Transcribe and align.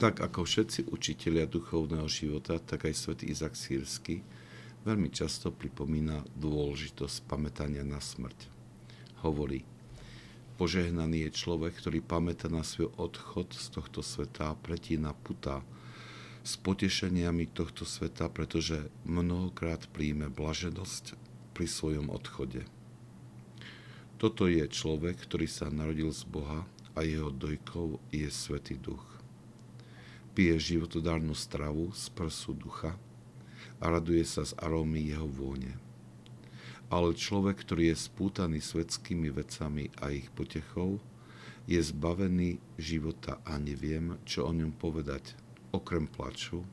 Tak 0.00 0.24
ako 0.24 0.48
všetci 0.48 0.88
učitelia 0.88 1.44
duchovného 1.44 2.08
života, 2.08 2.56
tak 2.56 2.88
aj 2.88 2.96
svätý 2.96 3.28
Izak 3.28 3.52
Sírsky 3.52 4.24
veľmi 4.88 5.12
často 5.12 5.52
pripomína 5.52 6.24
dôležitosť 6.40 7.28
pamätania 7.28 7.84
na 7.84 8.00
smrť. 8.00 8.48
Hovorí, 9.20 9.60
požehnaný 10.56 11.28
je 11.28 11.36
človek, 11.44 11.76
ktorý 11.76 12.00
pamätá 12.00 12.48
na 12.48 12.64
svoj 12.64 12.96
odchod 12.96 13.52
z 13.52 13.76
tohto 13.76 14.00
sveta 14.00 14.56
a 14.56 14.58
pretína 14.58 15.12
puta 15.12 15.60
s 16.40 16.56
potešeniami 16.56 17.52
tohto 17.52 17.84
sveta, 17.84 18.32
pretože 18.32 18.88
mnohokrát 19.04 19.84
príjme 19.92 20.32
blaženosť 20.32 21.12
pri 21.52 21.68
svojom 21.68 22.08
odchode. 22.08 22.64
Toto 24.16 24.48
je 24.48 24.64
človek, 24.64 25.20
ktorý 25.28 25.44
sa 25.44 25.68
narodil 25.68 26.08
z 26.08 26.24
Boha 26.24 26.64
a 26.96 27.04
jeho 27.04 27.28
dojkou 27.28 28.00
je 28.08 28.32
Svetý 28.32 28.80
Duch. 28.80 29.19
Pije 30.30 30.56
životodárnu 30.58 31.34
stravu 31.34 31.90
z 31.90 32.06
prsu 32.14 32.54
ducha 32.54 32.94
a 33.82 33.84
raduje 33.90 34.22
sa 34.22 34.46
z 34.46 34.54
arómy 34.62 35.10
jeho 35.10 35.26
vône. 35.26 35.74
Ale 36.90 37.14
človek, 37.14 37.66
ktorý 37.66 37.90
je 37.90 38.06
spútaný 38.06 38.58
svetskými 38.62 39.30
vecami 39.30 39.90
a 39.98 40.10
ich 40.14 40.30
potechou, 40.30 41.02
je 41.70 41.78
zbavený 41.78 42.58
života 42.78 43.38
a 43.46 43.58
neviem, 43.58 44.18
čo 44.26 44.46
o 44.46 44.52
ňom 44.54 44.74
povedať, 44.74 45.34
okrem 45.70 46.10
plaču 46.10 46.66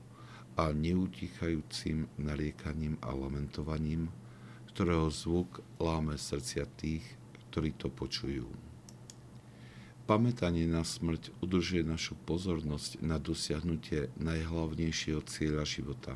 a 0.57 0.73
neutichajúcim 0.73 2.09
nariekaním 2.17 2.97
a 3.05 3.13
lamentovaním, 3.13 4.09
ktorého 4.73 5.09
zvuk 5.13 5.61
láme 5.77 6.17
srdcia 6.17 6.65
tých, 6.77 7.05
ktorí 7.49 7.77
to 7.77 7.93
počujú. 7.93 8.66
Pamätanie 10.07 10.63
na 10.71 10.87
smrť 10.87 11.35
udržuje 11.43 11.83
našu 11.83 12.15
pozornosť 12.23 13.03
na 13.03 13.19
dosiahnutie 13.19 14.07
najhlavnejšieho 14.15 15.19
cieľa 15.27 15.67
života. 15.67 16.15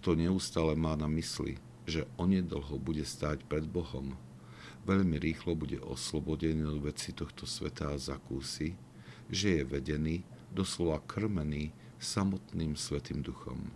Kto 0.00 0.16
neustále 0.16 0.72
má 0.72 0.96
na 0.96 1.04
mysli, 1.12 1.60
že 1.84 2.08
onedlho 2.16 2.80
bude 2.80 3.04
stáť 3.04 3.44
pred 3.44 3.68
Bohom, 3.68 4.16
veľmi 4.88 5.20
rýchlo 5.20 5.52
bude 5.52 5.84
oslobodený 5.84 6.64
od 6.64 6.80
veci 6.80 7.12
tohto 7.12 7.44
sveta 7.44 7.92
a 7.92 8.00
zakúsi, 8.00 8.72
že 9.28 9.60
je 9.60 9.62
vedený, 9.68 10.24
doslova 10.48 11.04
krmený 11.04 11.76
samotným 12.00 12.72
Svetým 12.72 13.20
Duchom. 13.20 13.68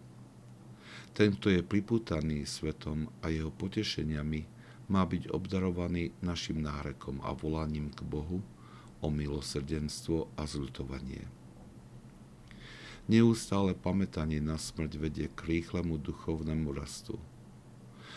Ten, 1.12 1.36
kto 1.36 1.52
je 1.52 1.60
pripútaný 1.60 2.48
svetom 2.48 3.12
a 3.20 3.28
jeho 3.28 3.52
potešeniami, 3.52 4.48
má 4.88 5.04
byť 5.04 5.36
obdarovaný 5.36 6.16
našim 6.24 6.64
nárekom 6.64 7.20
a 7.20 7.36
volaním 7.36 7.92
k 7.92 8.00
Bohu, 8.00 8.40
o 9.06 9.08
milosrdenstvo 9.14 10.34
a 10.34 10.42
zľutovanie. 10.50 11.22
Neustále 13.06 13.78
pamätanie 13.78 14.42
na 14.42 14.58
smrť 14.58 14.98
vedie 14.98 15.30
k 15.30 15.38
rýchlemu 15.46 15.94
duchovnému 16.02 16.74
rastu. 16.74 17.14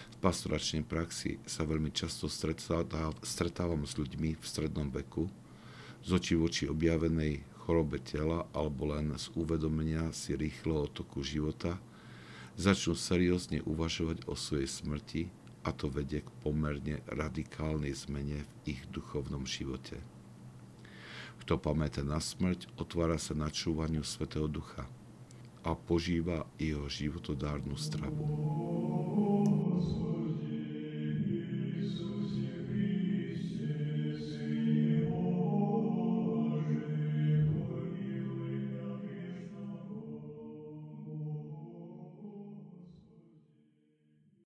V 0.09 0.17
pastoračnej 0.17 0.81
praxi 0.81 1.37
sa 1.45 1.61
veľmi 1.61 1.93
často 1.93 2.25
stretávam 2.25 3.85
s 3.85 3.93
ľuďmi 3.93 4.33
v 4.33 4.43
strednom 4.43 4.89
veku, 4.89 5.29
z 6.01 6.09
očí 6.09 6.33
v 6.33 6.49
oči 6.49 6.65
objavenej 6.65 7.45
chorobe 7.61 8.01
tela 8.01 8.49
alebo 8.49 8.89
len 8.89 9.13
z 9.13 9.29
uvedomenia 9.37 10.09
si 10.09 10.33
rýchleho 10.33 10.89
toku 10.89 11.21
života, 11.21 11.77
začnú 12.57 12.97
seriózne 12.97 13.61
uvažovať 13.61 14.25
o 14.25 14.33
svojej 14.33 14.65
smrti 14.65 15.21
a 15.61 15.69
to 15.69 15.85
vedie 15.85 16.25
k 16.25 16.29
pomerne 16.41 17.05
radikálnej 17.05 17.93
zmene 17.93 18.41
v 18.41 18.73
ich 18.73 18.81
duchovnom 18.89 19.45
živote. 19.45 20.01
Kto 21.43 21.57
pamätá 21.57 22.05
na 22.05 22.19
smrť, 22.21 22.69
otvára 22.77 23.17
sa 23.17 23.33
načúvaniu 23.33 24.03
Svetého 24.03 24.45
Ducha 24.45 24.85
a 25.63 25.75
požíva 25.75 26.47
jeho 26.55 26.87
životodárnu 26.87 27.75
stravu. 27.75 28.23